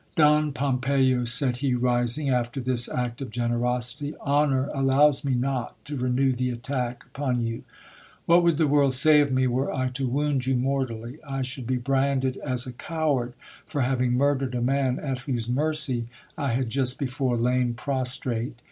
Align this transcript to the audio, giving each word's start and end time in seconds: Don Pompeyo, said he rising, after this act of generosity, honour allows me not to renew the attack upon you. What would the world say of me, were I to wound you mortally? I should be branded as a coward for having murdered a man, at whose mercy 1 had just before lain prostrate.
Don 0.15 0.51
Pompeyo, 0.51 1.25
said 1.25 1.57
he 1.57 1.75
rising, 1.75 2.27
after 2.31 2.59
this 2.59 2.89
act 2.89 3.21
of 3.21 3.29
generosity, 3.29 4.15
honour 4.17 4.65
allows 4.73 5.23
me 5.23 5.35
not 5.35 5.75
to 5.85 5.95
renew 5.95 6.33
the 6.33 6.49
attack 6.49 7.03
upon 7.05 7.41
you. 7.45 7.61
What 8.25 8.41
would 8.41 8.57
the 8.57 8.65
world 8.65 8.93
say 8.93 9.19
of 9.19 9.31
me, 9.31 9.45
were 9.45 9.71
I 9.71 9.89
to 9.89 10.07
wound 10.07 10.47
you 10.47 10.55
mortally? 10.55 11.19
I 11.23 11.43
should 11.43 11.67
be 11.67 11.77
branded 11.77 12.37
as 12.37 12.65
a 12.65 12.73
coward 12.73 13.33
for 13.67 13.81
having 13.81 14.13
murdered 14.13 14.55
a 14.55 14.61
man, 14.63 14.97
at 14.97 15.19
whose 15.19 15.47
mercy 15.47 16.07
1 16.33 16.49
had 16.49 16.69
just 16.71 16.97
before 16.97 17.37
lain 17.37 17.75
prostrate. 17.75 18.55